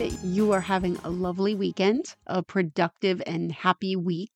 that 0.00 0.24
you 0.24 0.52
are 0.52 0.62
having 0.62 0.98
a 1.04 1.10
lovely 1.10 1.54
weekend, 1.54 2.16
a 2.26 2.42
productive 2.42 3.22
and 3.26 3.52
happy 3.52 3.96
week. 3.96 4.30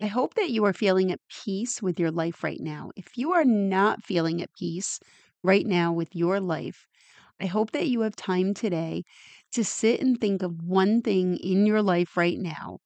I 0.00 0.06
hope 0.06 0.34
that 0.34 0.50
you 0.50 0.64
are 0.64 0.74
feeling 0.74 1.12
at 1.12 1.20
peace 1.44 1.80
with 1.82 2.00
your 2.00 2.10
life 2.10 2.44
right 2.44 2.60
now. 2.60 2.90
If 2.96 3.16
you 3.16 3.32
are 3.32 3.44
not 3.44 4.04
feeling 4.04 4.42
at 4.42 4.54
peace 4.54 5.00
right 5.44 5.66
now 5.66 5.92
with 5.92 6.16
your 6.16 6.40
life, 6.40 6.86
I 7.40 7.46
hope 7.46 7.72
that 7.72 7.88
you 7.88 8.00
have 8.02 8.16
time 8.16 8.54
today 8.54 9.04
to 9.52 9.64
sit 9.64 10.00
and 10.00 10.20
think 10.20 10.42
of 10.42 10.62
one 10.62 11.02
thing 11.02 11.36
in 11.36 11.66
your 11.66 11.82
life 11.82 12.16
right 12.16 12.38
now, 12.38 12.80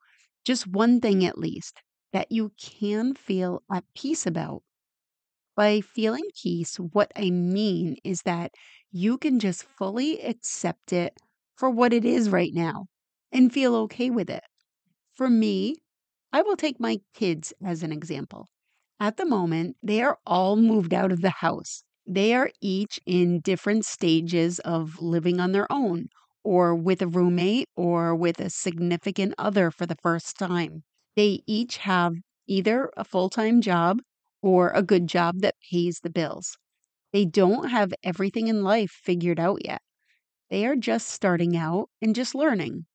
just 0.44 0.66
one 0.66 1.00
thing 1.00 1.24
at 1.24 1.38
least, 1.38 1.82
that 2.12 2.32
you 2.32 2.52
can 2.58 3.14
feel 3.14 3.62
at 3.72 3.84
peace 3.94 4.26
about. 4.26 4.62
By 5.56 5.80
feeling 5.80 6.28
peace, 6.42 6.76
what 6.76 7.12
I 7.16 7.30
mean 7.30 7.96
is 8.04 8.22
that 8.22 8.54
you 8.92 9.18
can 9.18 9.40
just 9.40 9.64
fully 9.64 10.20
accept 10.20 10.92
it 10.92 11.18
for 11.56 11.70
what 11.70 11.92
it 11.92 12.04
is 12.04 12.30
right 12.30 12.52
now 12.54 12.86
and 13.32 13.52
feel 13.52 13.74
okay 13.76 14.10
with 14.10 14.30
it. 14.30 14.44
For 15.14 15.28
me, 15.28 15.76
I 16.32 16.42
will 16.42 16.56
take 16.56 16.78
my 16.78 17.00
kids 17.14 17.52
as 17.64 17.82
an 17.82 17.92
example. 17.92 18.48
At 19.00 19.16
the 19.16 19.24
moment, 19.26 19.76
they 19.82 20.02
are 20.02 20.18
all 20.26 20.56
moved 20.56 20.94
out 20.94 21.12
of 21.12 21.22
the 21.22 21.30
house. 21.30 21.82
They 22.06 22.34
are 22.34 22.50
each 22.60 23.00
in 23.06 23.40
different 23.40 23.84
stages 23.84 24.58
of 24.60 25.00
living 25.00 25.40
on 25.40 25.52
their 25.52 25.70
own, 25.72 26.08
or 26.44 26.74
with 26.74 27.02
a 27.02 27.08
roommate, 27.08 27.68
or 27.74 28.14
with 28.14 28.38
a 28.40 28.50
significant 28.50 29.34
other 29.38 29.70
for 29.70 29.86
the 29.86 29.96
first 30.02 30.36
time. 30.38 30.84
They 31.16 31.42
each 31.46 31.78
have 31.78 32.14
either 32.46 32.90
a 32.96 33.04
full 33.04 33.30
time 33.30 33.60
job 33.60 34.02
or 34.42 34.70
a 34.70 34.82
good 34.82 35.06
job 35.08 35.40
that 35.40 35.56
pays 35.70 36.00
the 36.00 36.10
bills. 36.10 36.56
They 37.12 37.24
don't 37.26 37.70
have 37.70 37.94
everything 38.04 38.48
in 38.48 38.62
life 38.64 38.90
figured 38.92 39.40
out 39.40 39.64
yet. 39.64 39.82
They 40.50 40.66
are 40.66 40.76
just 40.76 41.08
starting 41.08 41.56
out 41.56 41.90
and 42.02 42.14
just 42.14 42.34
learning. 42.34 42.86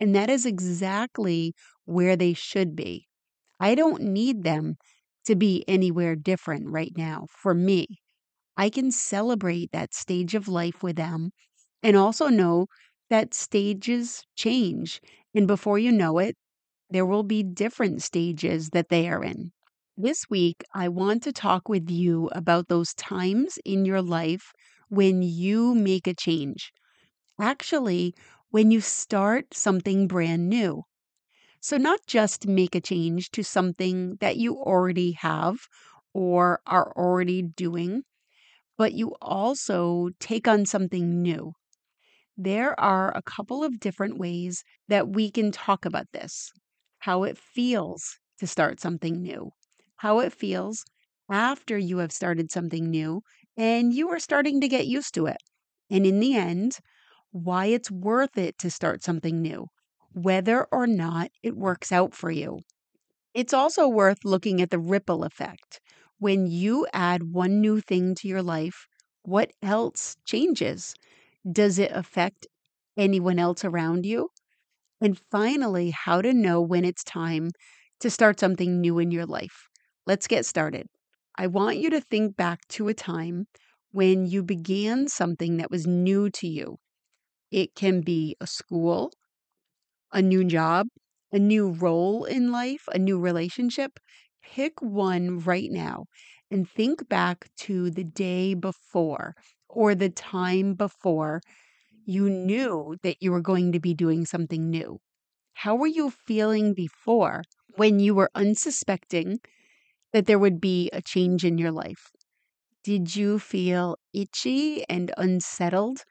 And 0.00 0.14
that 0.14 0.30
is 0.30 0.46
exactly 0.46 1.54
where 1.84 2.16
they 2.16 2.34
should 2.34 2.76
be. 2.76 3.08
I 3.60 3.74
don't 3.76 4.02
need 4.02 4.42
them 4.44 4.76
to 5.26 5.36
be 5.36 5.64
anywhere 5.68 6.16
different 6.16 6.70
right 6.70 6.92
now 6.96 7.26
for 7.30 7.54
me. 7.54 7.86
I 8.56 8.70
can 8.70 8.92
celebrate 8.92 9.72
that 9.72 9.92
stage 9.92 10.36
of 10.36 10.46
life 10.46 10.84
with 10.84 10.94
them 10.94 11.32
and 11.82 11.96
also 11.96 12.28
know 12.28 12.66
that 13.10 13.34
stages 13.34 14.24
change. 14.36 15.00
And 15.34 15.46
before 15.48 15.78
you 15.78 15.92
know 15.92 16.18
it, 16.18 16.36
there 16.90 17.06
will 17.06 17.22
be 17.24 17.42
different 17.42 18.02
stages 18.02 18.70
that 18.70 18.90
they 18.90 19.08
are 19.08 19.24
in. 19.24 19.52
This 19.96 20.30
week, 20.30 20.64
I 20.74 20.88
want 20.88 21.22
to 21.24 21.32
talk 21.32 21.68
with 21.68 21.90
you 21.90 22.28
about 22.34 22.68
those 22.68 22.94
times 22.94 23.58
in 23.64 23.84
your 23.86 24.02
life 24.02 24.52
when 24.90 25.22
you 25.22 25.74
make 25.74 26.06
a 26.06 26.14
change. 26.14 26.72
Actually, 27.40 28.14
when 28.50 28.70
you 28.70 28.80
start 28.80 29.52
something 29.52 30.06
brand 30.06 30.48
new. 30.48 30.84
So, 31.60 31.76
not 31.78 32.06
just 32.06 32.46
make 32.46 32.74
a 32.74 32.80
change 32.80 33.30
to 33.32 33.42
something 33.44 34.16
that 34.16 34.36
you 34.36 34.56
already 34.58 35.12
have 35.12 35.68
or 36.14 36.62
are 36.66 36.92
already 36.96 37.42
doing, 37.42 38.04
but 38.78 38.94
you 38.94 39.16
also 39.22 40.10
take 40.20 40.48
on 40.48 40.66
something 40.66 41.22
new. 41.22 41.54
There 42.36 42.78
are 42.80 43.16
a 43.16 43.22
couple 43.22 43.64
of 43.64 43.80
different 43.80 44.18
ways 44.18 44.64
that 44.88 45.08
we 45.10 45.30
can 45.30 45.52
talk 45.52 45.84
about 45.84 46.12
this 46.12 46.52
how 47.00 47.24
it 47.24 47.38
feels 47.38 48.18
to 48.38 48.46
start 48.46 48.80
something 48.80 49.22
new, 49.22 49.52
how 49.96 50.20
it 50.20 50.32
feels 50.32 50.84
after 51.30 51.78
you 51.78 51.98
have 51.98 52.12
started 52.12 52.50
something 52.50 52.90
new 52.90 53.22
and 53.56 53.94
you 53.94 54.08
are 54.10 54.18
starting 54.18 54.60
to 54.60 54.68
get 54.68 54.86
used 54.86 55.14
to 55.14 55.26
it. 55.26 55.38
And 55.90 56.06
in 56.06 56.20
the 56.20 56.34
end, 56.36 56.78
why 57.32 57.66
it's 57.66 57.90
worth 57.90 58.36
it 58.38 58.58
to 58.58 58.70
start 58.70 59.02
something 59.02 59.40
new, 59.42 59.68
whether 60.12 60.64
or 60.72 60.86
not 60.86 61.30
it 61.42 61.56
works 61.56 61.92
out 61.92 62.14
for 62.14 62.30
you. 62.30 62.60
It's 63.34 63.52
also 63.54 63.88
worth 63.88 64.24
looking 64.24 64.60
at 64.60 64.70
the 64.70 64.78
ripple 64.78 65.24
effect. 65.24 65.80
When 66.18 66.46
you 66.46 66.86
add 66.92 67.32
one 67.32 67.60
new 67.60 67.80
thing 67.80 68.14
to 68.16 68.28
your 68.28 68.42
life, 68.42 68.86
what 69.22 69.52
else 69.62 70.16
changes? 70.24 70.94
Does 71.50 71.78
it 71.78 71.92
affect 71.92 72.46
anyone 72.96 73.38
else 73.38 73.64
around 73.64 74.06
you? 74.06 74.30
And 75.00 75.20
finally, 75.30 75.90
how 75.90 76.22
to 76.22 76.32
know 76.32 76.60
when 76.62 76.84
it's 76.84 77.04
time 77.04 77.50
to 78.00 78.10
start 78.10 78.40
something 78.40 78.80
new 78.80 78.98
in 78.98 79.10
your 79.10 79.26
life. 79.26 79.68
Let's 80.06 80.26
get 80.26 80.46
started. 80.46 80.86
I 81.36 81.46
want 81.48 81.78
you 81.78 81.90
to 81.90 82.00
think 82.00 82.36
back 82.36 82.66
to 82.70 82.88
a 82.88 82.94
time 82.94 83.46
when 83.92 84.26
you 84.26 84.42
began 84.42 85.08
something 85.08 85.58
that 85.58 85.70
was 85.70 85.86
new 85.86 86.30
to 86.30 86.46
you. 86.46 86.78
It 87.50 87.74
can 87.74 88.00
be 88.02 88.36
a 88.40 88.46
school, 88.46 89.12
a 90.12 90.22
new 90.22 90.44
job, 90.44 90.86
a 91.32 91.38
new 91.38 91.70
role 91.70 92.24
in 92.24 92.50
life, 92.52 92.88
a 92.92 92.98
new 92.98 93.18
relationship. 93.18 93.98
Pick 94.42 94.80
one 94.82 95.40
right 95.40 95.70
now 95.70 96.06
and 96.50 96.68
think 96.68 97.08
back 97.08 97.48
to 97.58 97.90
the 97.90 98.04
day 98.04 98.54
before 98.54 99.34
or 99.68 99.94
the 99.94 100.10
time 100.10 100.74
before 100.74 101.40
you 102.06 102.30
knew 102.30 102.96
that 103.02 103.18
you 103.22 103.32
were 103.32 103.40
going 103.42 103.72
to 103.72 103.80
be 103.80 103.94
doing 103.94 104.26
something 104.26 104.70
new. 104.70 105.00
How 105.54 105.76
were 105.76 105.86
you 105.86 106.10
feeling 106.10 106.74
before 106.74 107.44
when 107.76 108.00
you 108.00 108.14
were 108.14 108.30
unsuspecting 108.34 109.40
that 110.12 110.26
there 110.26 110.38
would 110.38 110.60
be 110.60 110.90
a 110.92 111.02
change 111.02 111.44
in 111.44 111.58
your 111.58 111.72
life? 111.72 112.10
Did 112.84 113.16
you 113.16 113.38
feel 113.38 113.96
itchy 114.12 114.84
and 114.88 115.12
unsettled 115.16 116.04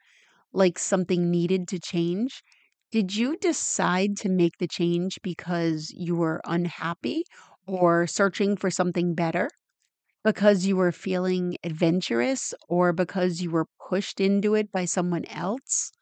like 0.52 0.78
something 0.78 1.30
needed 1.30 1.68
to 1.68 1.80
change? 1.80 2.42
Did 2.92 3.16
you 3.16 3.36
decide 3.38 4.16
to 4.18 4.28
make 4.28 4.58
the 4.58 4.68
change 4.68 5.18
because 5.22 5.90
you 5.90 6.16
were 6.16 6.40
unhappy 6.44 7.24
or 7.66 8.06
searching 8.06 8.56
for 8.56 8.70
something 8.70 9.14
better? 9.14 9.50
Because 10.24 10.66
you 10.66 10.76
were 10.76 10.92
feeling 10.92 11.56
adventurous 11.64 12.54
or 12.68 12.92
because 12.92 13.42
you 13.42 13.50
were 13.50 13.66
pushed 13.88 14.20
into 14.20 14.54
it 14.54 14.72
by 14.72 14.86
someone 14.86 15.24
else? 15.26 15.92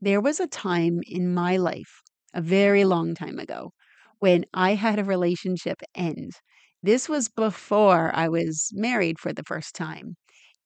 There 0.00 0.22
was 0.22 0.40
a 0.40 0.46
time 0.46 1.00
in 1.06 1.34
my 1.34 1.58
life, 1.58 2.00
a 2.32 2.40
very 2.40 2.84
long 2.86 3.14
time 3.14 3.38
ago, 3.38 3.72
when 4.20 4.46
I 4.54 4.74
had 4.74 4.98
a 4.98 5.04
relationship 5.04 5.82
end. 5.94 6.32
This 6.82 7.08
was 7.10 7.28
before 7.28 8.10
I 8.14 8.28
was 8.28 8.70
married 8.72 9.18
for 9.18 9.34
the 9.34 9.42
first 9.44 9.74
time. 9.74 10.16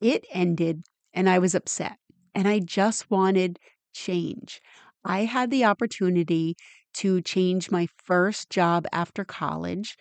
It 0.01 0.25
ended 0.33 0.85
and 1.13 1.29
I 1.29 1.41
was 1.41 1.57
upset 1.57 1.99
and 2.35 2.49
I 2.49 2.61
just 2.61 3.11
wanted 3.11 3.59
change. 3.93 4.61
I 5.05 5.25
had 5.25 5.51
the 5.51 5.65
opportunity 5.65 6.57
to 6.95 7.21
change 7.23 7.71
my 7.71 7.87
first 8.05 8.51
job 8.51 8.87
after 8.93 9.25
college, 9.25 9.97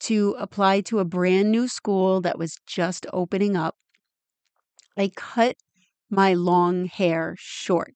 to 0.00 0.36
apply 0.38 0.82
to 0.82 0.98
a 1.00 1.04
brand 1.04 1.50
new 1.52 1.68
school 1.68 2.20
that 2.22 2.38
was 2.38 2.56
just 2.66 3.06
opening 3.12 3.56
up. 3.56 3.76
I 4.96 5.10
cut 5.14 5.58
my 6.08 6.32
long 6.32 6.86
hair 6.86 7.36
short. 7.38 7.94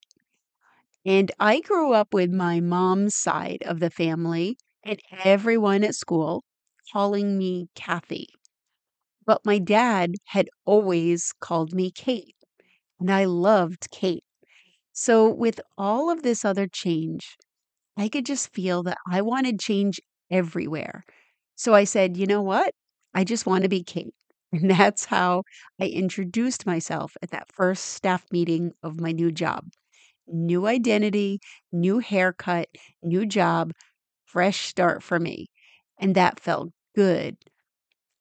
And 1.06 1.32
I 1.40 1.60
grew 1.60 1.94
up 1.94 2.12
with 2.12 2.30
my 2.30 2.60
mom's 2.60 3.14
side 3.14 3.62
of 3.64 3.80
the 3.80 3.88
family 3.88 4.58
and 4.84 5.00
everyone 5.24 5.84
at 5.84 5.94
school 5.94 6.44
calling 6.92 7.38
me 7.38 7.68
Kathy. 7.74 8.28
But 9.26 9.44
my 9.44 9.58
dad 9.58 10.16
had 10.26 10.50
always 10.66 11.32
called 11.40 11.74
me 11.74 11.90
Kate 11.90 12.35
and 13.00 13.10
I 13.12 13.24
loved 13.26 13.90
Kate. 13.90 14.24
So, 14.92 15.28
with 15.30 15.60
all 15.78 16.10
of 16.10 16.22
this 16.22 16.44
other 16.44 16.66
change, 16.66 17.36
I 17.96 18.08
could 18.08 18.26
just 18.26 18.52
feel 18.52 18.82
that 18.84 18.98
I 19.10 19.22
wanted 19.22 19.60
change 19.60 20.00
everywhere. 20.30 21.04
So 21.56 21.74
I 21.74 21.84
said, 21.84 22.16
you 22.16 22.26
know 22.26 22.42
what? 22.42 22.74
I 23.14 23.24
just 23.24 23.46
want 23.46 23.62
to 23.64 23.68
be 23.68 23.82
Kate. 23.84 24.14
And 24.52 24.70
that's 24.70 25.06
how 25.06 25.42
I 25.80 25.86
introduced 25.88 26.66
myself 26.66 27.16
at 27.22 27.30
that 27.32 27.52
first 27.52 27.84
staff 27.86 28.24
meeting 28.32 28.72
of 28.82 29.00
my 29.00 29.12
new 29.12 29.32
job. 29.32 29.64
New 30.28 30.66
identity, 30.66 31.40
new 31.72 31.98
haircut, 32.00 32.68
new 33.02 33.26
job, 33.26 33.72
fresh 34.26 34.66
start 34.66 35.02
for 35.02 35.20
me. 35.20 35.48
And 35.98 36.14
that 36.16 36.40
felt 36.40 36.72
good. 36.96 37.36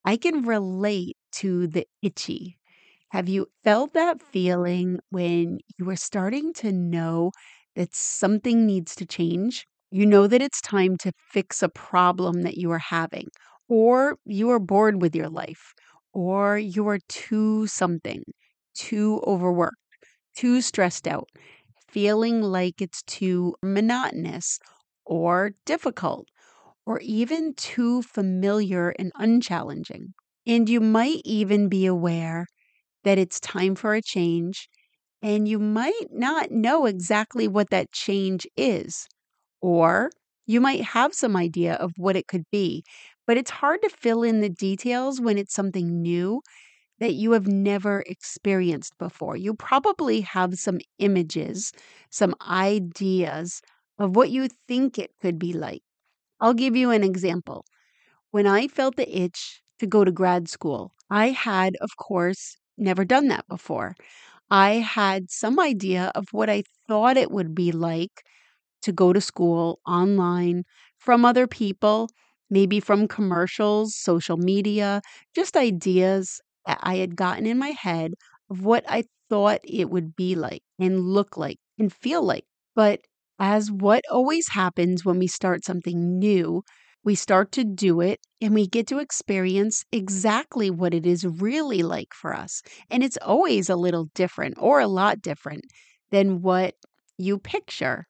I 0.06 0.18
can 0.18 0.44
relate 0.44 1.18
to 1.34 1.68
the 1.68 1.86
itchy 2.02 2.58
have 3.16 3.30
you 3.30 3.48
felt 3.64 3.94
that 3.94 4.22
feeling 4.22 5.00
when 5.10 5.60
you 5.78 5.90
are 5.90 5.96
starting 5.96 6.54
to 6.54 6.72
know 6.72 7.32
that 7.76 7.96
something 7.96 8.66
needs 8.66 8.96
to 8.96 9.06
change? 9.06 9.66
You 9.92 10.06
know 10.06 10.28
that 10.28 10.42
it's 10.42 10.62
time 10.62 10.98
to 10.98 11.12
fix 11.32 11.64
a 11.64 11.70
problem 11.70 12.42
that 12.44 12.58
you 12.58 12.72
are 12.72 12.80
having, 12.80 13.28
or 13.70 14.18
you 14.26 14.50
are 14.52 14.60
bored 14.60 15.02
with 15.02 15.16
your 15.16 15.30
life, 15.30 15.74
or 16.14 16.58
you 16.58 16.88
are 16.88 17.00
too 17.10 17.68
something, 17.68 18.24
too 18.76 19.22
overworked, 19.26 19.78
too 20.36 20.62
stressed 20.62 21.08
out, 21.08 21.30
feeling 21.90 22.42
like 22.42 22.82
it's 22.82 23.04
too 23.04 23.56
monotonous 23.64 24.60
or 25.06 25.52
difficult, 25.66 26.28
or 26.86 27.00
even 27.02 27.54
too 27.56 28.02
familiar 28.04 28.90
and 29.00 29.12
unchallenging. 29.16 30.14
And 30.48 30.70
you 30.70 30.82
might 30.82 31.22
even 31.26 31.70
be 31.70 31.86
aware 31.86 32.48
that 33.06 33.20
it's 33.20 33.40
time 33.42 33.76
for 33.76 33.96
a 33.96 34.04
change 34.04 34.70
and 35.22 35.48
you 35.48 35.60
might 35.60 36.08
not 36.12 36.52
know 36.52 36.86
exactly 36.86 37.48
what 37.48 37.70
that 37.72 37.92
change 37.92 38.48
is. 38.58 39.08
Or 39.62 40.12
you 40.48 40.62
might 40.62 40.82
have 40.84 41.14
some 41.14 41.36
idea 41.36 41.76
of 41.76 41.92
what 41.98 42.16
it 42.16 42.28
could 42.28 42.46
be, 42.52 42.84
but 43.28 43.38
it's 43.38 43.52
hard 43.52 43.82
to 43.84 43.90
fill 43.90 44.24
in 44.24 44.42
the 44.42 44.50
details 44.50 45.22
when 45.22 45.38
it's 45.38 45.54
something 45.54 46.02
new 46.02 46.42
that 47.00 47.14
you 47.14 47.32
have 47.34 47.48
never 47.48 48.04
experienced 48.08 48.98
before. 48.98 49.36
You 49.38 49.54
probably 49.56 50.22
have 50.22 50.56
some 50.56 50.80
images, 51.00 51.72
some 52.12 52.36
ideas 52.48 53.62
of 54.00 54.16
what 54.16 54.30
you 54.32 54.48
think 54.68 54.98
it 55.00 55.12
could 55.22 55.40
be 55.40 55.54
like. 55.54 55.84
I'll 56.42 56.54
give 56.54 56.76
you 56.76 56.92
an 56.92 57.04
example. 57.04 57.66
When 58.32 58.46
I 58.48 58.68
felt 58.68 58.98
the 58.98 59.10
itch 59.20 59.62
to 59.80 59.88
go 59.88 60.04
to 60.06 60.12
grad 60.12 60.48
school, 60.50 60.94
I 61.10 61.30
had, 61.30 61.76
of 61.82 61.98
course, 61.98 62.58
never 62.78 63.06
done 63.06 63.28
that 63.30 63.48
before. 63.48 63.96
I 64.52 64.72
had 64.76 65.32
some 65.32 65.60
idea 65.60 66.12
of 66.16 66.28
what 66.32 66.50
I 66.50 66.64
thought 66.88 67.18
it 67.18 67.32
would 67.32 67.56
be 67.56 67.72
like 67.72 68.24
to 68.84 68.92
go 68.92 69.14
to 69.14 69.22
school 69.22 69.80
online 69.88 70.64
from 70.98 71.26
other 71.26 71.48
people, 71.48 72.10
maybe 72.50 72.80
from 72.80 73.08
commercials, 73.08 73.96
social 73.96 74.38
media, 74.38 75.02
just 75.36 75.58
ideas 75.58 76.42
that 76.66 76.80
I 76.82 76.98
had 76.98 77.16
gotten 77.16 77.46
in 77.46 77.58
my 77.58 77.70
head 77.70 78.14
of 78.50 78.66
what 78.66 78.86
I 78.88 79.06
thought 79.30 79.62
it 79.64 79.90
would 79.90 80.16
be 80.16 80.36
like 80.36 80.64
and 80.80 81.02
look 81.02 81.38
like 81.38 81.58
and 81.80 81.92
feel 81.92 82.24
like. 82.24 82.46
But 82.76 83.02
as 83.40 83.72
what 83.72 84.04
always 84.12 84.50
happens 84.50 85.04
when 85.06 85.20
we 85.20 85.28
start 85.28 85.66
something 85.66 86.20
new, 86.20 86.64
we 87.06 87.16
start 87.16 87.52
to 87.54 87.64
do 87.64 88.02
it 88.02 88.20
and 88.42 88.54
we 88.54 88.68
get 88.68 88.88
to 88.88 89.00
experience 89.00 89.86
exactly 89.92 90.70
what 90.72 90.94
it 90.94 91.06
is 91.06 91.26
really 91.26 91.84
like 91.84 92.14
for 92.14 92.36
us. 92.36 92.62
And 92.90 93.04
it's 93.04 93.18
always 93.22 93.70
a 93.70 93.76
little 93.78 94.10
different 94.16 94.56
or 94.60 94.80
a 94.82 94.88
lot 94.88 95.22
different 95.22 95.66
than 96.12 96.42
what 96.42 96.76
you 97.18 97.40
picture. 97.40 98.08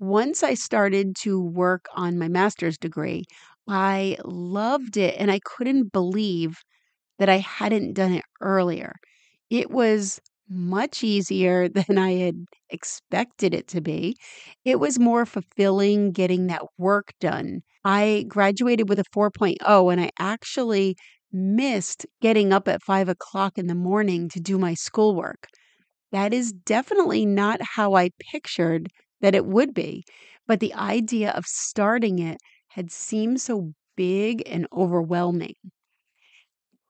Once 0.00 0.42
I 0.42 0.54
started 0.54 1.16
to 1.22 1.40
work 1.40 1.86
on 1.94 2.18
my 2.18 2.28
master's 2.28 2.78
degree, 2.78 3.24
I 3.68 4.16
loved 4.24 4.96
it 4.96 5.14
and 5.18 5.30
I 5.30 5.40
couldn't 5.44 5.92
believe 5.92 6.56
that 7.18 7.28
I 7.28 7.38
hadn't 7.38 7.94
done 7.94 8.14
it 8.14 8.24
earlier. 8.40 8.94
It 9.50 9.70
was 9.70 10.20
much 10.48 11.02
easier 11.04 11.68
than 11.88 11.98
I 11.98 12.12
had 12.12 12.46
expected 12.70 13.54
it 13.54 13.68
to 13.68 13.80
be. 13.80 14.16
It 14.64 14.80
was 14.80 14.98
more 14.98 15.26
fulfilling 15.26 16.12
getting 16.12 16.46
that 16.48 16.62
work 16.78 17.12
done. 17.20 17.62
I 17.84 18.24
graduated 18.28 18.88
with 18.88 18.98
a 18.98 19.04
4.0 19.12 19.90
and 19.92 20.00
I 20.00 20.10
actually 20.18 20.96
missed 21.32 22.06
getting 22.22 22.52
up 22.52 22.68
at 22.68 22.82
five 22.82 23.08
o'clock 23.08 23.58
in 23.58 23.66
the 23.66 23.74
morning 23.74 24.28
to 24.30 24.40
do 24.40 24.58
my 24.58 24.74
schoolwork. 24.74 25.48
That 26.12 26.34
is 26.34 26.52
definitely 26.52 27.24
not 27.26 27.60
how 27.62 27.94
I 27.94 28.10
pictured 28.32 28.88
that 29.20 29.34
it 29.34 29.46
would 29.46 29.74
be. 29.74 30.04
But 30.46 30.60
the 30.60 30.74
idea 30.74 31.30
of 31.32 31.46
starting 31.46 32.18
it 32.18 32.38
had 32.68 32.90
seemed 32.90 33.40
so 33.40 33.72
big 33.96 34.42
and 34.46 34.66
overwhelming. 34.72 35.54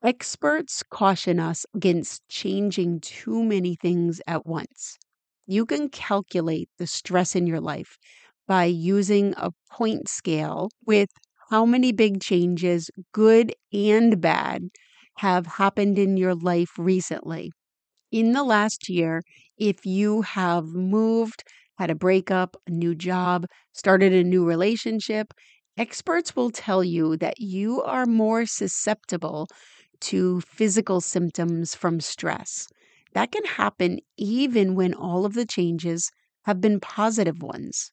Experts 0.02 0.82
caution 0.82 1.38
us 1.38 1.64
against 1.72 2.26
changing 2.28 2.98
too 2.98 3.44
many 3.44 3.76
things 3.76 4.20
at 4.26 4.44
once. 4.44 4.98
You 5.46 5.64
can 5.64 5.88
calculate 5.88 6.68
the 6.78 6.86
stress 6.88 7.36
in 7.36 7.46
your 7.46 7.60
life 7.60 7.96
by 8.48 8.64
using 8.64 9.34
a 9.36 9.52
point 9.70 10.08
scale 10.08 10.70
with 10.84 11.10
how 11.50 11.64
many 11.64 11.92
big 11.92 12.20
changes, 12.20 12.90
good 13.12 13.54
and 13.72 14.20
bad, 14.20 14.70
have 15.18 15.46
happened 15.46 15.96
in 15.96 16.16
your 16.16 16.34
life 16.34 16.70
recently. 16.76 17.52
In 18.10 18.32
the 18.32 18.44
last 18.44 18.90
year, 18.90 19.22
if 19.56 19.86
you 19.86 20.20
have 20.22 20.66
moved, 20.66 21.42
had 21.78 21.90
a 21.90 21.94
breakup, 21.94 22.54
a 22.66 22.70
new 22.70 22.94
job, 22.94 23.46
started 23.72 24.12
a 24.12 24.22
new 24.24 24.44
relationship, 24.44 25.32
experts 25.78 26.36
will 26.36 26.50
tell 26.50 26.84
you 26.84 27.16
that 27.16 27.40
you 27.40 27.82
are 27.82 28.04
more 28.04 28.44
susceptible 28.44 29.48
to 30.02 30.40
physical 30.42 31.00
symptoms 31.00 31.74
from 31.74 32.00
stress. 32.00 32.68
That 33.14 33.32
can 33.32 33.44
happen 33.44 34.00
even 34.16 34.74
when 34.74 34.94
all 34.94 35.24
of 35.24 35.34
the 35.34 35.46
changes 35.46 36.10
have 36.44 36.60
been 36.60 36.80
positive 36.80 37.42
ones. 37.42 37.90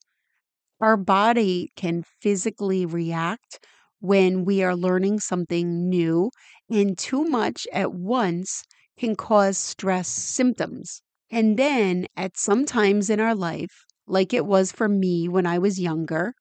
Our 0.79 0.95
body 0.95 1.71
can 1.75 2.03
physically 2.21 2.85
react 2.85 3.59
when 3.99 4.45
we 4.45 4.63
are 4.63 4.73
learning 4.75 5.19
something 5.19 5.89
new, 5.89 6.31
and 6.69 6.97
too 6.97 7.25
much 7.25 7.67
at 7.73 7.93
once 7.93 8.63
can 8.97 9.17
cause 9.17 9.57
stress 9.57 10.07
symptoms. 10.07 11.01
And 11.29 11.57
then 11.59 12.07
at 12.15 12.37
some 12.37 12.65
times 12.65 13.09
in 13.09 13.19
our 13.19 13.35
life, 13.35 13.83
like 14.07 14.33
it 14.33 14.45
was 14.45 14.71
for 14.71 14.87
me 14.87 15.27
when 15.27 15.45
I 15.45 15.59
was 15.59 15.77
younger, 15.79 16.33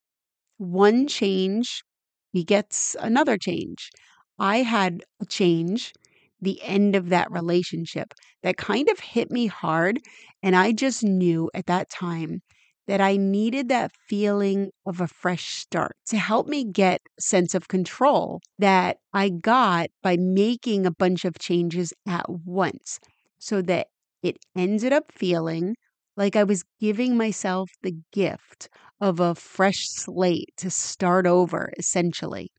one 0.59 1.07
change 1.07 1.85
begets 2.33 2.97
another 3.01 3.39
change. 3.39 3.91
I 4.39 4.59
had 4.59 5.05
a 5.21 5.27
change, 5.27 5.93
the 6.41 6.61
end 6.63 6.95
of 6.97 7.09
that 7.11 7.31
relationship 7.31 8.15
that 8.43 8.57
kind 8.57 8.89
of 8.91 9.01
hit 9.01 9.31
me 9.31 9.47
hard. 9.47 10.01
And 10.43 10.55
I 10.57 10.73
just 10.73 11.03
knew 11.03 11.51
at 11.55 11.67
that 11.67 11.91
time 11.91 12.43
that 12.87 13.01
I 13.01 13.17
needed 13.17 13.69
that 13.71 13.93
feeling 14.09 14.71
of 14.85 15.01
a 15.01 15.09
fresh 15.09 15.55
start 15.57 15.97
to 16.09 16.19
help 16.19 16.47
me 16.47 16.65
get 16.65 17.01
sense 17.19 17.55
of 17.55 17.69
control 17.69 18.41
that 18.59 18.99
I 19.13 19.31
got 19.31 19.89
by 20.03 20.17
making 20.19 20.85
a 20.85 20.91
bunch 20.91 21.25
of 21.25 21.39
changes 21.39 21.93
at 22.07 22.27
once 22.29 23.01
so 23.39 23.63
that 23.63 23.89
it 24.23 24.37
ended 24.57 24.93
up 24.93 25.11
feeling 25.13 25.77
like 26.17 26.37
I 26.37 26.45
was 26.45 26.65
giving 26.81 27.17
myself 27.17 27.71
the 27.83 27.97
gift 28.13 28.69
of 29.01 29.19
a 29.21 29.35
fresh 29.35 29.87
slate 29.89 30.51
to 30.59 30.71
start 30.71 31.27
over, 31.27 31.73
essentially. 31.79 32.51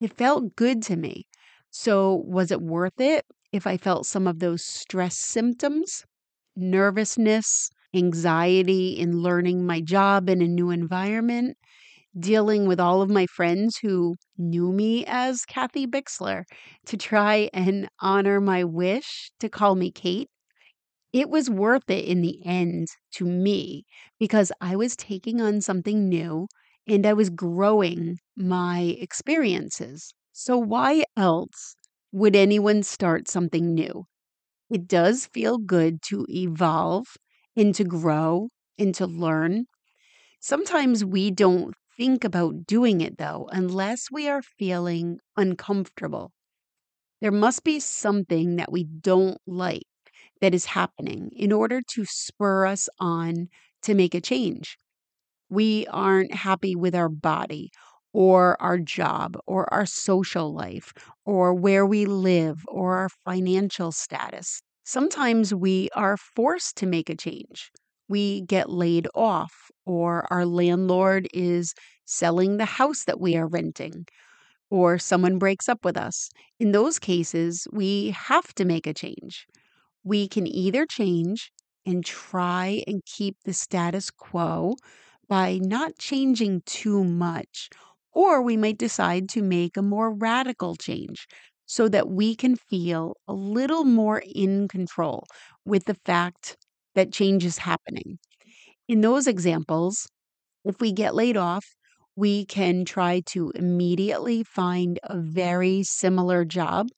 It 0.00 0.16
felt 0.16 0.56
good 0.56 0.82
to 0.84 0.96
me. 0.96 1.26
So, 1.70 2.14
was 2.14 2.50
it 2.50 2.62
worth 2.62 2.98
it 2.98 3.26
if 3.52 3.66
I 3.66 3.76
felt 3.76 4.06
some 4.06 4.26
of 4.26 4.38
those 4.38 4.64
stress 4.64 5.18
symptoms? 5.18 6.06
Nervousness, 6.56 7.68
anxiety 7.94 8.98
in 8.98 9.18
learning 9.20 9.66
my 9.66 9.82
job 9.82 10.30
in 10.30 10.40
a 10.40 10.48
new 10.48 10.70
environment, 10.70 11.58
dealing 12.18 12.66
with 12.68 12.80
all 12.80 13.02
of 13.02 13.10
my 13.10 13.26
friends 13.26 13.78
who 13.78 14.16
knew 14.38 14.72
me 14.72 15.04
as 15.06 15.44
Kathy 15.46 15.86
Bixler 15.86 16.44
to 16.86 16.96
try 16.96 17.50
and 17.54 17.88
honor 18.00 18.40
my 18.40 18.64
wish 18.64 19.32
to 19.40 19.48
call 19.48 19.76
me 19.76 19.92
Kate. 19.92 20.30
It 21.12 21.28
was 21.30 21.50
worth 21.50 21.90
it 21.90 22.04
in 22.04 22.22
the 22.22 22.44
end 22.46 22.86
to 23.14 23.24
me 23.24 23.84
because 24.20 24.52
I 24.60 24.76
was 24.76 24.94
taking 24.96 25.40
on 25.40 25.60
something 25.60 26.08
new 26.08 26.46
and 26.88 27.06
I 27.06 27.12
was 27.12 27.30
growing 27.30 28.18
my 28.36 28.96
experiences. 29.00 30.12
So, 30.32 30.58
why 30.58 31.04
else 31.16 31.76
would 32.12 32.36
anyone 32.36 32.82
start 32.82 33.28
something 33.28 33.74
new? 33.74 34.06
It 34.70 34.88
does 34.88 35.26
feel 35.26 35.58
good 35.58 36.02
to 36.04 36.26
evolve 36.30 37.06
and 37.56 37.74
to 37.76 37.84
grow 37.84 38.50
and 38.78 38.94
to 38.96 39.06
learn. 39.06 39.66
Sometimes 40.40 41.04
we 41.04 41.30
don't 41.30 41.74
think 41.96 42.24
about 42.24 42.66
doing 42.66 43.00
it 43.02 43.18
though, 43.18 43.48
unless 43.52 44.10
we 44.10 44.28
are 44.28 44.42
feeling 44.42 45.20
uncomfortable. 45.36 46.32
There 47.20 47.30
must 47.32 47.62
be 47.62 47.78
something 47.80 48.56
that 48.56 48.72
we 48.72 48.84
don't 48.84 49.38
like 49.46 49.86
that 50.40 50.54
is 50.54 50.66
happening 50.66 51.30
in 51.32 51.52
order 51.52 51.82
to 51.82 52.04
spur 52.06 52.66
us 52.66 52.88
on 52.98 53.48
to 53.82 53.94
make 53.94 54.14
a 54.14 54.20
change 54.22 54.78
we 55.48 55.86
aren't 55.88 56.34
happy 56.34 56.74
with 56.76 56.94
our 56.94 57.08
body 57.08 57.70
or 58.12 58.60
our 58.60 58.78
job 58.78 59.36
or 59.46 59.72
our 59.72 59.86
social 59.86 60.52
life 60.52 60.92
or 61.24 61.54
where 61.54 61.84
we 61.86 62.06
live 62.06 62.64
or 62.68 62.96
our 62.96 63.08
financial 63.24 63.92
status. 63.92 64.62
Sometimes 64.84 65.54
we 65.54 65.88
are 65.94 66.16
forced 66.16 66.76
to 66.76 66.86
make 66.86 67.10
a 67.10 67.16
change. 67.16 67.70
We 68.08 68.42
get 68.42 68.70
laid 68.70 69.08
off, 69.14 69.52
or 69.84 70.26
our 70.32 70.46
landlord 70.46 71.28
is 71.34 71.74
selling 72.04 72.56
the 72.56 72.64
house 72.64 73.04
that 73.04 73.20
we 73.20 73.36
are 73.36 73.48
renting, 73.48 74.06
or 74.70 74.98
someone 74.98 75.38
breaks 75.38 75.68
up 75.68 75.84
with 75.84 75.96
us. 75.96 76.30
In 76.58 76.72
those 76.72 76.98
cases, 76.98 77.66
we 77.72 78.10
have 78.10 78.54
to 78.54 78.64
make 78.64 78.86
a 78.86 78.94
change. 78.94 79.46
We 80.04 80.28
can 80.28 80.46
either 80.46 80.86
change 80.86 81.52
and 81.86 82.04
try 82.04 82.82
and 82.86 83.04
keep 83.04 83.36
the 83.44 83.52
status 83.52 84.10
quo 84.10 84.76
by 85.28 85.58
not 85.62 85.98
changing 85.98 86.62
too 86.66 87.04
much, 87.04 87.70
or 88.12 88.42
we 88.42 88.56
might 88.56 88.78
decide 88.78 89.28
to 89.30 89.42
make 89.42 89.76
a 89.76 89.82
more 89.82 90.12
radical 90.12 90.76
change 90.76 91.26
so 91.66 91.88
that 91.88 92.08
we 92.08 92.34
can 92.36 92.56
feel 92.56 93.16
a 93.28 93.34
little 93.34 93.84
more 93.84 94.22
in 94.34 94.68
control 94.68 95.26
with 95.64 95.84
the 95.86 95.94
fact 96.04 96.56
that 96.94 97.12
change 97.12 97.44
is 97.44 97.58
happening. 97.58 98.18
In 98.88 99.00
those 99.00 99.26
examples, 99.26 100.08
if 100.64 100.80
we 100.80 100.92
get 100.92 101.14
laid 101.14 101.36
off, 101.36 101.66
we 102.16 102.46
can 102.46 102.84
try 102.84 103.20
to 103.26 103.50
immediately 103.54 104.44
find 104.44 105.00
a 105.04 105.18
very 105.18 105.82
similar 105.84 106.44
job, 106.44 106.88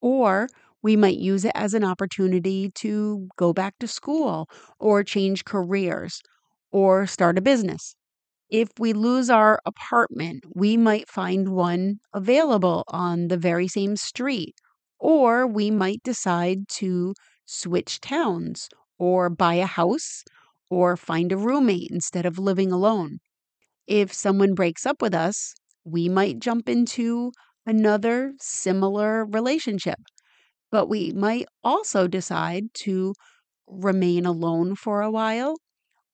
or 0.00 0.48
We 0.84 0.96
might 0.96 1.18
use 1.18 1.44
it 1.44 1.52
as 1.54 1.74
an 1.74 1.84
opportunity 1.84 2.70
to 2.76 3.28
go 3.36 3.52
back 3.52 3.78
to 3.78 3.86
school 3.86 4.48
or 4.80 5.04
change 5.04 5.44
careers 5.44 6.20
or 6.72 7.06
start 7.06 7.38
a 7.38 7.42
business. 7.42 7.94
If 8.50 8.70
we 8.78 8.92
lose 8.92 9.30
our 9.30 9.60
apartment, 9.66 10.44
we 10.54 10.76
might 10.76 11.08
find 11.08 11.48
one 11.50 12.00
available 12.14 12.84
on 12.88 13.28
the 13.28 13.36
very 13.36 13.68
same 13.68 13.96
street, 13.96 14.54
or 15.00 15.46
we 15.46 15.70
might 15.72 16.02
decide 16.04 16.68
to 16.80 17.14
switch 17.46 18.00
towns 18.00 18.68
or 18.98 19.28
buy 19.30 19.54
a 19.54 19.66
house 19.66 20.24
or 20.70 20.96
find 20.96 21.32
a 21.32 21.36
roommate 21.36 21.90
instead 21.90 22.26
of 22.26 22.38
living 22.38 22.72
alone. 22.72 23.18
If 23.86 24.12
someone 24.12 24.54
breaks 24.54 24.86
up 24.86 25.00
with 25.00 25.14
us, 25.14 25.54
we 25.84 26.08
might 26.08 26.40
jump 26.40 26.68
into 26.68 27.32
another 27.66 28.34
similar 28.40 29.24
relationship, 29.24 30.00
but 30.70 30.88
we 30.88 31.12
might 31.12 31.46
also 31.62 32.08
decide 32.08 32.74
to 32.74 33.14
remain 33.66 34.26
alone 34.26 34.76
for 34.76 35.02
a 35.02 35.10
while 35.10 35.56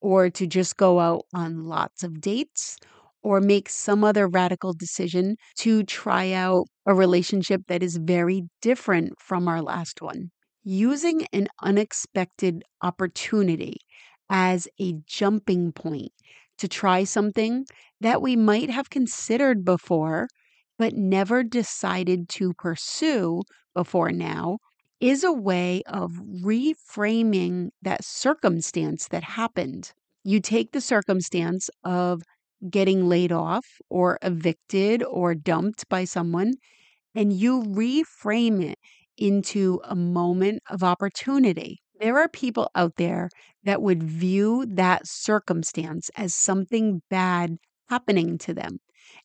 or 0.01 0.29
to 0.31 0.47
just 0.47 0.77
go 0.77 0.99
out 0.99 1.25
on 1.33 1.65
lots 1.65 2.03
of 2.03 2.21
dates 2.21 2.77
or 3.21 3.41
make 3.41 3.69
some 3.69 4.03
other 4.03 4.27
radical 4.27 4.73
decision 4.73 5.35
to 5.57 5.83
try 5.83 6.31
out 6.31 6.65
a 6.85 6.93
relationship 6.95 7.61
that 7.67 7.83
is 7.83 7.97
very 7.97 8.43
different 8.61 9.13
from 9.19 9.47
our 9.47 9.61
last 9.61 10.01
one. 10.01 10.31
Using 10.63 11.25
an 11.33 11.47
unexpected 11.61 12.63
opportunity 12.81 13.77
as 14.29 14.67
a 14.79 14.93
jumping 15.05 15.71
point 15.71 16.11
to 16.57 16.67
try 16.67 17.03
something 17.03 17.65
that 18.01 18.21
we 18.21 18.35
might 18.35 18.69
have 18.69 18.89
considered 18.89 19.65
before, 19.65 20.27
but 20.77 20.93
never 20.93 21.43
decided 21.43 22.29
to 22.29 22.53
pursue 22.53 23.41
before 23.73 24.11
now 24.11 24.59
is 24.99 25.23
a 25.23 25.31
way 25.31 25.81
of 25.87 26.11
reframing 26.43 27.69
that 27.81 28.03
circumstance 28.03 29.07
that 29.09 29.23
happened. 29.23 29.93
You 30.23 30.39
take 30.41 30.71
the 30.71 30.81
circumstance 30.81 31.69
of 31.83 32.23
getting 32.69 33.07
laid 33.07 33.31
off 33.31 33.65
or 33.89 34.19
evicted 34.21 35.03
or 35.03 35.33
dumped 35.35 35.87
by 35.87 36.03
someone, 36.03 36.55
and 37.15 37.31
you 37.33 37.63
reframe 37.63 38.63
it 38.63 38.77
into 39.17 39.79
a 39.85 39.95
moment 39.95 40.61
of 40.69 40.83
opportunity. 40.83 41.79
There 41.99 42.17
are 42.19 42.29
people 42.29 42.69
out 42.75 42.95
there 42.97 43.29
that 43.63 43.81
would 43.81 44.03
view 44.03 44.65
that 44.67 45.07
circumstance 45.07 46.09
as 46.15 46.33
something 46.33 47.01
bad 47.09 47.57
happening 47.89 48.37
to 48.39 48.53
them. 48.53 48.79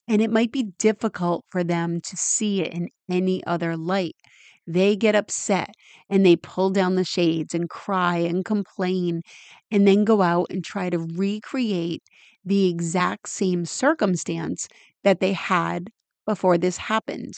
And 0.07 0.21
it 0.21 0.31
might 0.31 0.51
be 0.51 0.71
difficult 0.79 1.45
for 1.49 1.63
them 1.63 2.01
to 2.01 2.17
see 2.17 2.61
it 2.61 2.73
in 2.73 2.89
any 3.09 3.45
other 3.45 3.77
light. 3.77 4.15
They 4.67 4.95
get 4.95 5.15
upset 5.15 5.75
and 6.09 6.25
they 6.25 6.35
pull 6.35 6.69
down 6.71 6.95
the 6.95 7.03
shades 7.03 7.53
and 7.53 7.69
cry 7.69 8.17
and 8.17 8.43
complain 8.45 9.21
and 9.71 9.87
then 9.87 10.03
go 10.05 10.21
out 10.21 10.47
and 10.49 10.63
try 10.63 10.89
to 10.89 10.99
recreate 10.99 12.03
the 12.43 12.67
exact 12.69 13.29
same 13.29 13.65
circumstance 13.65 14.67
that 15.03 15.19
they 15.19 15.33
had 15.33 15.89
before 16.25 16.57
this 16.57 16.77
happened. 16.77 17.35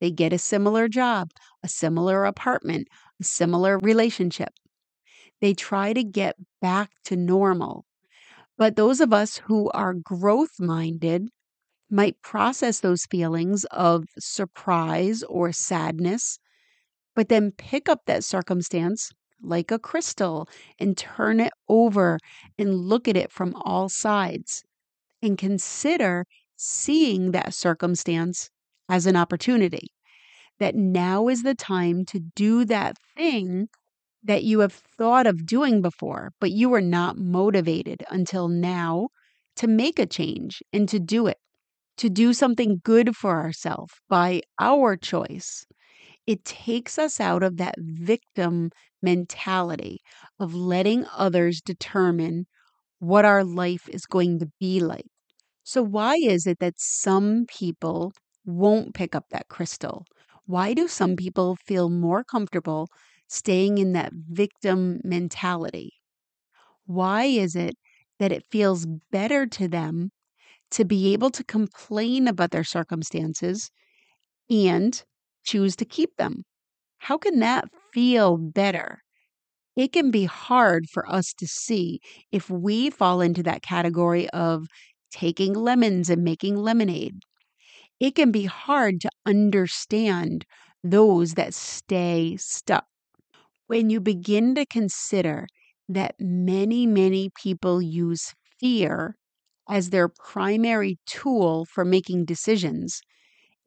They 0.00 0.10
get 0.10 0.32
a 0.32 0.38
similar 0.38 0.88
job, 0.88 1.30
a 1.62 1.68
similar 1.68 2.24
apartment, 2.24 2.88
a 3.20 3.24
similar 3.24 3.78
relationship. 3.78 4.54
They 5.40 5.54
try 5.54 5.92
to 5.94 6.04
get 6.04 6.36
back 6.60 6.90
to 7.04 7.16
normal. 7.16 7.84
But 8.58 8.76
those 8.76 9.00
of 9.00 9.12
us 9.12 9.38
who 9.38 9.70
are 9.70 9.94
growth 9.94 10.60
minded 10.60 11.28
might 11.90 12.22
process 12.22 12.80
those 12.80 13.06
feelings 13.06 13.64
of 13.66 14.06
surprise 14.18 15.22
or 15.24 15.52
sadness 15.52 16.38
but 17.18 17.28
then 17.28 17.50
pick 17.50 17.88
up 17.88 18.02
that 18.06 18.22
circumstance 18.22 19.10
like 19.42 19.72
a 19.72 19.78
crystal 19.80 20.48
and 20.78 20.96
turn 20.96 21.40
it 21.40 21.52
over 21.68 22.16
and 22.56 22.76
look 22.76 23.08
at 23.08 23.16
it 23.16 23.32
from 23.32 23.56
all 23.56 23.88
sides 23.88 24.62
and 25.20 25.36
consider 25.36 26.26
seeing 26.54 27.32
that 27.32 27.52
circumstance 27.52 28.50
as 28.88 29.04
an 29.04 29.16
opportunity. 29.16 29.88
That 30.60 30.76
now 30.76 31.26
is 31.26 31.42
the 31.42 31.56
time 31.56 32.04
to 32.04 32.20
do 32.20 32.64
that 32.66 32.96
thing 33.16 33.66
that 34.22 34.44
you 34.44 34.60
have 34.60 34.72
thought 34.72 35.26
of 35.26 35.44
doing 35.44 35.82
before, 35.82 36.30
but 36.38 36.52
you 36.52 36.68
were 36.68 36.80
not 36.80 37.18
motivated 37.18 38.04
until 38.10 38.46
now 38.46 39.08
to 39.56 39.66
make 39.66 39.98
a 39.98 40.06
change 40.06 40.62
and 40.72 40.88
to 40.88 41.00
do 41.00 41.26
it, 41.26 41.38
to 41.96 42.08
do 42.08 42.32
something 42.32 42.80
good 42.84 43.16
for 43.16 43.40
ourselves 43.40 43.94
by 44.08 44.42
our 44.60 44.96
choice 44.96 45.66
it 46.28 46.44
takes 46.46 46.98
us 46.98 47.20
out 47.20 47.42
of 47.42 47.58
that 47.58 47.74
victim 47.80 48.70
mentality 49.02 50.00
of 50.40 50.54
letting 50.54 51.06
others 51.16 51.60
determine 51.60 52.46
what 53.00 53.24
our 53.24 53.44
life 53.44 53.88
is 53.90 54.06
going 54.06 54.38
to 54.40 54.50
be 54.60 54.80
like. 54.80 55.06
So, 55.64 55.82
why 55.82 56.16
is 56.16 56.46
it 56.46 56.58
that 56.60 56.74
some 56.80 57.46
people 57.48 58.12
won't 58.46 58.94
pick 58.94 59.14
up 59.14 59.26
that 59.30 59.48
crystal? 59.48 60.04
Why 60.46 60.74
do 60.74 60.88
some 60.88 61.16
people 61.16 61.56
feel 61.66 61.90
more 61.90 62.24
comfortable 62.24 62.88
staying 63.28 63.78
in 63.78 63.92
that 63.92 64.12
victim 64.14 65.00
mentality? 65.04 65.92
Why 66.86 67.24
is 67.24 67.54
it 67.54 67.76
that 68.18 68.32
it 68.32 68.44
feels 68.50 68.86
better 69.12 69.46
to 69.46 69.68
them 69.68 70.10
to 70.72 70.84
be 70.84 71.12
able 71.14 71.30
to 71.32 71.44
complain 71.44 72.28
about 72.28 72.50
their 72.52 72.64
circumstances 72.64 73.70
and 74.50 75.04
choose 75.48 75.76
to 75.76 75.84
keep 75.86 76.16
them. 76.18 76.44
How 76.98 77.18
can 77.18 77.40
that 77.40 77.68
feel 77.94 78.36
better? 78.38 79.02
It 79.76 79.92
can 79.92 80.10
be 80.10 80.24
hard 80.26 80.90
for 80.90 81.10
us 81.10 81.32
to 81.38 81.46
see 81.46 82.00
if 82.32 82.50
we 82.50 82.90
fall 82.90 83.20
into 83.22 83.42
that 83.44 83.62
category 83.62 84.28
of 84.30 84.66
taking 85.10 85.54
lemons 85.54 86.10
and 86.10 86.22
making 86.24 86.56
lemonade. 86.56 87.22
It 88.00 88.14
can 88.16 88.32
be 88.32 88.44
hard 88.46 89.00
to 89.02 89.10
understand 89.26 90.44
those 90.84 91.34
that 91.34 91.54
stay 91.54 92.36
stuck. 92.38 92.86
When 93.68 93.90
you 93.90 94.00
begin 94.00 94.54
to 94.56 94.66
consider 94.66 95.46
that 95.88 96.16
many, 96.20 96.86
many 96.86 97.30
people 97.40 97.80
use 97.82 98.34
fear 98.60 99.16
as 99.68 99.90
their 99.90 100.08
primary 100.08 100.98
tool 101.06 101.66
for 101.66 101.84
making 101.84 102.24
decisions, 102.26 103.00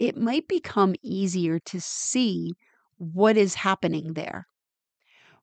it 0.01 0.17
might 0.17 0.48
become 0.48 0.96
easier 1.03 1.60
to 1.60 1.79
see 1.79 2.53
what 2.98 3.38
is 3.38 3.53
happening 3.53 4.13
there. 4.13 4.48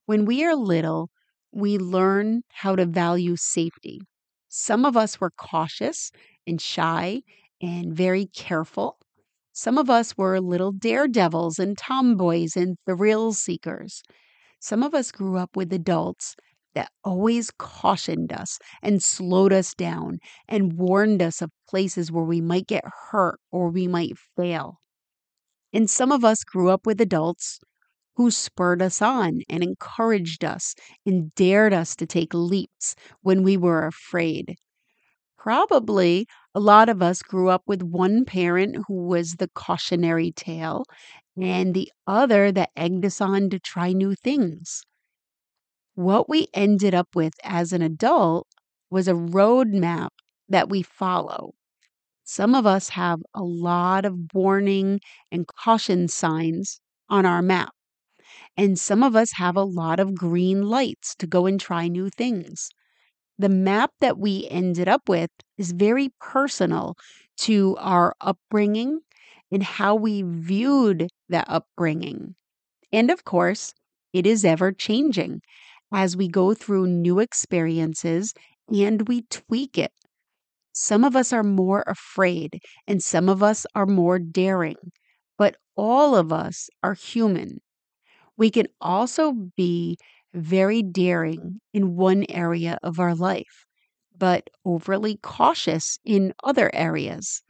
When 0.07 0.25
we 0.25 0.45
are 0.45 0.57
little, 0.57 1.11
we 1.53 1.79
learn 1.79 2.43
how 2.49 2.75
to 2.75 2.85
value 2.85 3.37
safety. 3.37 4.01
Some 4.49 4.85
of 4.85 4.97
us 4.97 5.21
were 5.21 5.31
cautious 5.31 6.11
and 6.45 6.61
shy 6.61 7.23
and 7.63 7.95
very 7.95 8.27
careful. 8.27 8.99
Some 9.53 9.79
of 9.79 9.89
us 9.89 10.19
were 10.19 10.41
little 10.41 10.73
daredevils 10.73 11.61
and 11.61 11.79
tomboys 11.79 12.57
and 12.57 12.79
thrill 12.85 13.35
seekers. 13.35 14.03
Some 14.59 14.83
of 14.83 14.93
us 14.93 15.13
grew 15.13 15.37
up 15.37 15.55
with 15.55 15.73
adults 15.73 16.35
that 16.75 16.91
always 17.05 17.51
cautioned 17.59 18.33
us 18.33 18.59
and 18.83 19.03
slowed 19.03 19.53
us 19.53 19.75
down 19.75 20.19
and 20.49 20.75
warned 20.75 21.23
us 21.23 21.43
of 21.43 21.51
places 21.69 22.13
where 22.13 22.25
we 22.25 22.41
might 22.41 22.67
get 22.67 22.85
hurt 23.11 23.41
or 23.51 23.71
we 23.71 23.87
might 23.89 24.19
fail. 24.37 24.81
And 25.73 25.89
some 25.89 26.13
of 26.13 26.25
us 26.25 26.45
grew 26.45 26.69
up 26.69 26.85
with 26.87 27.01
adults 27.01 27.59
who 28.17 28.31
spurred 28.31 28.83
us 28.83 29.03
on 29.03 29.43
and 29.49 29.63
encouraged 29.63 30.45
us 30.45 30.75
and 31.07 31.35
dared 31.37 31.73
us 31.75 31.97
to 31.97 32.07
take 32.07 32.35
leaps 32.35 32.95
when 33.23 33.43
we 33.43 33.57
were 33.57 33.87
afraid. 33.87 34.57
Probably 35.39 36.27
a 36.55 36.61
lot 36.61 36.89
of 36.91 37.03
us 37.03 37.23
grew 37.23 37.49
up 37.49 37.63
with 37.67 37.83
one 37.83 38.25
parent 38.27 38.77
who 38.89 39.07
was 39.07 39.37
the 39.37 39.49
cautionary 39.49 40.33
tale 40.33 40.85
and 41.41 41.75
the 41.75 41.93
other 42.07 42.53
that 42.53 42.71
egged 42.77 43.07
us 43.07 43.21
on 43.21 43.51
to 43.51 43.59
try 43.61 43.93
new 43.95 44.15
things. 44.15 44.85
What 45.99 46.29
we 46.31 46.47
ended 46.55 46.95
up 46.95 47.17
with 47.17 47.35
as 47.43 47.73
an 47.73 47.83
adult 47.83 48.47
was 48.89 49.09
a 49.09 49.13
roadmap 49.15 50.11
that 50.49 50.69
we 50.71 50.81
follow. 50.81 51.55
Some 52.25 52.55
of 52.55 52.67
us 52.67 52.91
have 52.91 53.23
a 53.35 53.43
lot 53.43 54.05
of 54.05 54.17
warning 54.35 55.01
and 55.33 55.47
caution 55.47 56.09
signs 56.09 56.81
on 57.09 57.27
our 57.27 57.43
map. 57.43 57.75
And 58.57 58.79
some 58.79 59.03
of 59.03 59.17
us 59.17 59.33
have 59.33 59.57
a 59.57 59.65
lot 59.65 60.01
of 60.01 60.15
green 60.15 60.63
lights 60.63 61.15
to 61.17 61.27
go 61.27 61.47
and 61.47 61.61
try 61.61 61.89
new 61.89 62.11
things. 62.11 62.71
The 63.39 63.49
map 63.49 63.93
that 64.01 64.19
we 64.19 64.47
ended 64.51 64.89
up 64.89 65.09
with 65.09 65.31
is 65.57 65.73
very 65.73 66.11
personal 66.21 66.97
to 67.39 67.77
our 67.81 68.15
upbringing 68.21 69.01
and 69.51 69.63
how 69.63 69.95
we 69.97 70.23
viewed 70.23 71.09
that 71.31 71.49
upbringing. 71.49 72.37
And 72.93 73.11
of 73.11 73.25
course, 73.25 73.75
it 74.13 74.27
is 74.27 74.45
ever 74.45 74.73
changing 74.73 75.43
as 75.93 76.17
we 76.17 76.29
go 76.29 76.55
through 76.55 76.87
new 76.87 77.19
experiences 77.19 78.35
and 78.73 79.09
we 79.09 79.23
tweak 79.31 79.79
it. 79.79 79.93
Some 80.73 81.05
of 81.05 81.17
us 81.17 81.33
are 81.33 81.43
more 81.45 81.85
afraid 81.87 82.61
and 82.87 83.03
some 83.03 83.29
of 83.29 83.43
us 83.43 83.67
are 83.75 83.87
more 83.87 84.19
daring, 84.19 84.77
but 85.37 85.57
all 85.77 86.15
of 86.17 86.33
us 86.33 86.71
are 86.83 86.95
human. 86.95 87.61
We 88.37 88.51
can 88.51 88.69
also 88.81 89.33
be 89.57 89.99
very 90.33 90.83
daring 90.83 91.61
in 91.75 91.97
one 91.97 92.25
area 92.29 92.79
of 92.83 92.99
our 93.01 93.15
life, 93.15 93.67
but 94.17 94.49
overly 94.65 95.17
cautious 95.23 95.99
in 96.05 96.35
other 96.45 96.71
areas. 96.75 97.43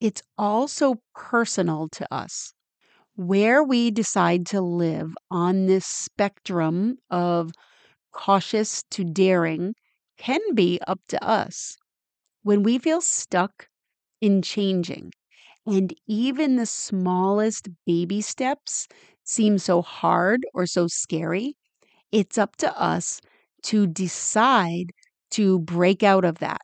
It's 0.00 0.22
also 0.38 0.96
personal 1.14 1.88
to 1.90 2.12
us. 2.14 2.52
Where 3.16 3.62
we 3.64 3.90
decide 3.90 4.46
to 4.48 4.60
live 4.62 5.14
on 5.30 5.66
this 5.66 5.86
spectrum 5.86 6.98
of 7.10 7.52
cautious 8.18 8.84
to 8.90 9.04
daring 9.04 9.74
can 10.18 10.42
be 10.54 10.80
up 10.86 11.00
to 11.08 11.24
us. 11.24 11.78
When 12.42 12.64
we 12.64 12.78
feel 12.78 13.00
stuck 13.00 13.68
in 14.20 14.42
changing, 14.42 15.12
and 15.66 15.94
even 16.06 16.56
the 16.56 16.66
smallest 16.66 17.68
baby 17.86 18.22
steps 18.22 18.88
seem 19.24 19.58
so 19.58 19.82
hard 19.82 20.46
or 20.54 20.66
so 20.66 20.88
scary, 20.88 21.56
it's 22.12 22.38
up 22.38 22.56
to 22.56 22.80
us 22.80 23.20
to 23.64 23.86
decide 23.86 24.92
to 25.32 25.60
break 25.60 26.02
out 26.02 26.24
of 26.24 26.38
that. 26.40 26.62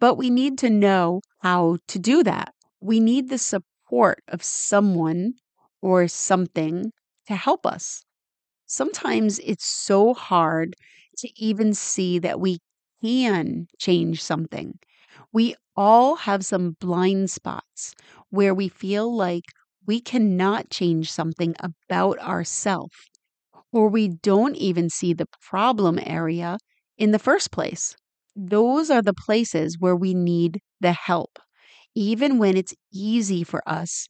But 0.00 0.16
we 0.16 0.30
need 0.30 0.58
to 0.60 0.70
know 0.70 1.22
how 1.40 1.78
to 1.88 1.98
do 1.98 2.24
that. 2.24 2.54
We 2.80 3.00
need 3.00 3.28
the 3.28 3.38
support 3.38 4.24
of 4.28 4.42
someone 4.44 5.34
or 5.82 6.08
something 6.08 6.92
to 7.28 7.36
help 7.36 7.66
us. 7.66 8.05
Sometimes 8.66 9.38
it's 9.40 9.64
so 9.66 10.14
hard 10.14 10.74
to 11.18 11.28
even 11.42 11.74
see 11.74 12.18
that 12.18 12.40
we 12.40 12.58
can 13.02 13.66
change 13.78 14.22
something. 14.22 14.78
We 15.32 15.54
all 15.76 16.16
have 16.16 16.44
some 16.44 16.76
blind 16.80 17.30
spots 17.30 17.94
where 18.30 18.54
we 18.54 18.68
feel 18.68 19.14
like 19.14 19.44
we 19.86 20.00
cannot 20.00 20.70
change 20.70 21.10
something 21.12 21.54
about 21.60 22.18
ourselves, 22.20 22.96
or 23.72 23.88
we 23.88 24.08
don't 24.08 24.56
even 24.56 24.90
see 24.90 25.12
the 25.14 25.28
problem 25.48 25.98
area 26.02 26.58
in 26.98 27.12
the 27.12 27.18
first 27.18 27.52
place. 27.52 27.94
Those 28.34 28.90
are 28.90 29.02
the 29.02 29.14
places 29.14 29.78
where 29.78 29.96
we 29.96 30.14
need 30.14 30.60
the 30.80 30.92
help, 30.92 31.38
even 31.94 32.38
when 32.38 32.56
it's 32.56 32.74
easy 32.92 33.44
for 33.44 33.62
us 33.68 34.08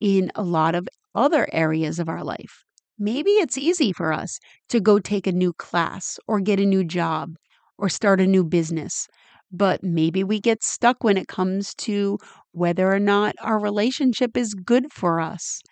in 0.00 0.32
a 0.36 0.44
lot 0.44 0.76
of 0.76 0.88
other 1.14 1.48
areas 1.52 2.00
of 2.00 2.08
our 2.10 2.24
life. 2.24 2.65
Maybe 2.98 3.30
it's 3.32 3.56
easy 3.58 3.92
for 3.92 4.12
us 4.12 4.38
to 4.68 4.80
go 4.80 4.98
take 4.98 5.26
a 5.26 5.32
new 5.32 5.52
class 5.54 6.18
or 6.28 6.40
get 6.40 6.60
a 6.60 6.66
new 6.66 6.84
job 6.84 7.36
or 7.78 7.88
start 7.88 8.20
a 8.20 8.26
new 8.26 8.44
business. 8.44 9.08
But 9.50 9.82
maybe 9.82 10.22
we 10.24 10.40
get 10.40 10.62
stuck 10.62 11.02
when 11.04 11.16
it 11.16 11.28
comes 11.28 11.74
to 11.76 12.18
whether 12.52 12.92
or 12.92 12.98
not 13.00 13.34
our 13.40 13.58
relationship 13.58 14.36
is 14.36 14.52
good 14.54 14.92
for 14.92 15.20
us. 15.20 15.62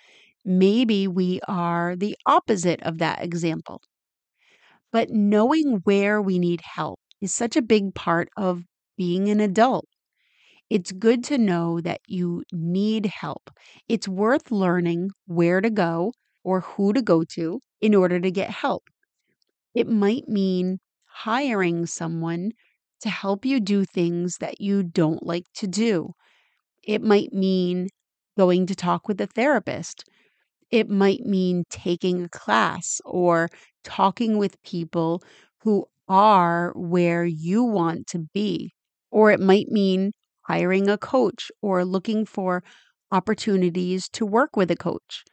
Maybe 0.44 1.08
we 1.08 1.40
are 1.48 1.96
the 1.96 2.16
opposite 2.26 2.82
of 2.82 2.98
that 2.98 3.22
example. 3.24 3.82
But 4.92 5.10
knowing 5.10 5.80
where 5.84 6.22
we 6.22 6.38
need 6.38 6.62
help 6.62 6.98
is 7.20 7.34
such 7.34 7.54
a 7.54 7.60
big 7.62 7.94
part 7.94 8.30
of 8.36 8.64
being 8.96 9.28
an 9.28 9.38
adult. 9.40 9.86
It's 10.70 10.92
good 10.92 11.24
to 11.24 11.38
know 11.38 11.80
that 11.80 12.00
you 12.06 12.44
need 12.52 13.06
help. 13.06 13.50
It's 13.88 14.08
worth 14.08 14.50
learning 14.50 15.10
where 15.26 15.60
to 15.60 15.70
go 15.70 16.12
or 16.44 16.60
who 16.62 16.92
to 16.94 17.02
go 17.02 17.24
to 17.24 17.60
in 17.80 17.94
order 17.94 18.20
to 18.20 18.30
get 18.30 18.50
help. 18.50 18.90
It 19.74 19.86
might 19.88 20.28
mean 20.28 20.80
hiring 21.06 21.86
someone 21.86 22.52
to 23.00 23.08
help 23.10 23.44
you 23.44 23.60
do 23.60 23.84
things 23.84 24.38
that 24.38 24.60
you 24.60 24.82
don't 24.82 25.22
like 25.24 25.46
to 25.54 25.66
do. 25.66 26.14
It 26.84 27.02
might 27.02 27.32
mean 27.32 27.88
going 28.36 28.66
to 28.66 28.74
talk 28.76 29.08
with 29.08 29.20
a 29.20 29.26
therapist. 29.26 30.04
It 30.70 30.90
might 30.90 31.22
mean 31.26 31.64
taking 31.70 32.24
a 32.24 32.28
class 32.28 33.00
or 33.04 33.50
talking 33.84 34.38
with 34.38 34.62
people 34.62 35.22
who 35.62 35.86
are 36.08 36.72
where 36.76 37.24
you 37.24 37.64
want 37.64 38.06
to 38.08 38.20
be. 38.34 38.74
Or 39.10 39.30
it 39.32 39.40
might 39.40 39.68
mean 39.70 40.12
hiring 40.42 40.88
a 40.88 40.98
coach 40.98 41.50
or 41.62 41.84
looking 41.84 42.26
for 42.26 42.62
opportunities 43.12 44.08
to 44.10 44.26
work 44.26 44.56
with 44.56 44.70
a 44.70 44.76
coach. 44.76 45.24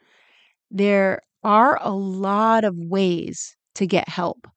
There 0.72 1.20
are 1.44 1.78
a 1.80 1.92
lot 1.94 2.64
of 2.64 2.74
ways 2.76 3.56
to 3.76 3.86
get 3.86 4.08
help, 4.08 4.48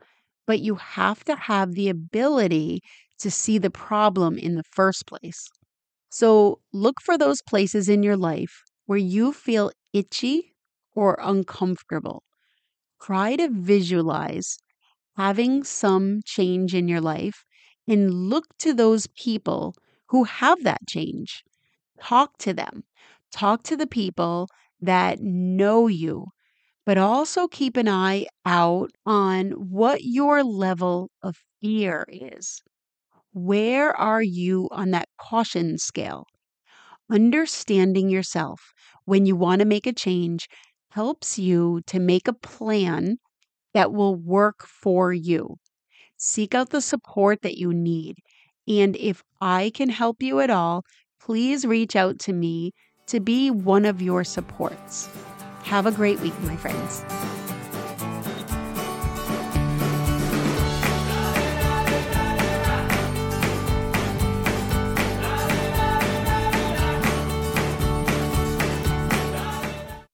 but 0.48 0.60
you 0.62 0.76
have 0.76 1.24
to 1.26 1.36
have 1.36 1.74
the 1.74 1.90
ability 1.90 2.82
to 3.20 3.30
see 3.32 3.60
the 3.60 3.70
problem 3.70 4.38
in 4.40 4.56
the 4.56 4.64
first 4.64 5.06
place. 5.08 5.48
So 6.12 6.62
look 6.74 7.02
for 7.02 7.18
those 7.18 7.42
places 7.44 7.90
in 7.90 8.04
your 8.04 8.18
life 8.18 8.64
where 8.88 8.98
you 9.00 9.34
feel 9.34 9.72
itchy 9.94 10.56
or 10.94 11.18
uncomfortable. 11.22 12.24
Try 13.02 13.38
to 13.38 13.48
visualize 13.50 14.58
having 15.18 15.64
some 15.64 16.22
change 16.26 16.76
in 16.76 16.88
your 16.88 17.02
life 17.02 17.46
and 17.88 18.30
look 18.30 18.46
to 18.60 18.74
those 18.74 19.08
people 19.08 19.76
who 20.10 20.26
have 20.26 20.64
that 20.64 20.88
change. 20.88 21.44
Talk 22.02 22.38
to 22.40 22.54
them. 22.54 22.84
Talk 23.32 23.64
to 23.64 23.78
the 23.78 23.88
people 23.88 24.50
that 24.82 25.20
know 25.22 25.88
you, 25.88 26.28
but 26.86 26.98
also 26.98 27.48
keep 27.48 27.78
an 27.78 27.90
eye 27.90 28.28
out 28.46 28.92
on 29.06 29.52
what 29.52 30.04
your 30.04 30.44
level 30.44 31.12
of 31.24 31.38
fear 31.62 32.06
is. 32.10 32.62
Where 33.34 33.96
are 33.96 34.24
you 34.24 34.70
on 34.72 34.92
that 34.92 35.10
caution 35.20 35.78
scale? 35.78 36.28
Understanding 37.10 38.10
yourself 38.10 38.74
when 39.06 39.26
you 39.26 39.36
want 39.36 39.60
to 39.60 39.66
make 39.66 39.88
a 39.88 39.94
change 39.94 40.48
helps 40.90 41.40
you 41.40 41.82
to 41.88 42.00
make 42.00 42.28
a 42.28 42.34
plan 42.34 43.18
that 43.74 43.94
will 43.94 44.16
work 44.16 44.66
for 44.68 45.14
you. 45.14 45.58
Seek 46.18 46.56
out 46.56 46.72
the 46.72 46.82
support 46.82 47.42
that 47.44 47.58
you 47.58 47.74
need. 47.74 48.18
And 48.68 48.96
if 48.98 49.24
I 49.42 49.72
can 49.74 49.90
help 49.90 50.22
you 50.24 50.40
at 50.42 50.50
all, 50.52 50.84
please 51.20 51.66
reach 51.66 51.96
out 51.96 52.20
to 52.22 52.34
me 52.34 52.74
to 53.08 53.20
be 53.20 53.52
one 53.52 53.86
of 53.86 54.02
your 54.02 54.24
supports. 54.24 55.10
Have 55.64 55.86
a 55.86 55.92
great 55.92 56.20
week, 56.20 56.40
my 56.42 56.56
friends. 56.56 57.04